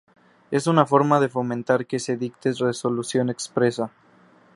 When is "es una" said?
0.49-0.83